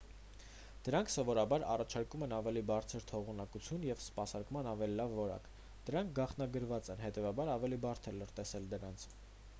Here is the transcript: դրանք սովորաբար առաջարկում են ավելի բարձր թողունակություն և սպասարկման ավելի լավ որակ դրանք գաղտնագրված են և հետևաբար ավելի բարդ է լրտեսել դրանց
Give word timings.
դրանք 0.85 1.11
սովորաբար 1.15 1.65
առաջարկում 1.73 2.25
են 2.27 2.33
ավելի 2.37 2.63
բարձր 2.71 3.05
թողունակություն 3.11 3.85
և 3.89 4.01
սպասարկման 4.05 4.71
ավելի 4.73 4.97
լավ 5.03 5.15
որակ 5.21 5.53
դրանք 5.91 6.17
գաղտնագրված 6.21 6.93
են 6.93 6.99
և 6.99 7.07
հետևաբար 7.09 7.55
ավելի 7.61 7.83
բարդ 7.89 8.13
է 8.15 8.19
լրտեսել 8.19 8.69
դրանց 8.77 9.11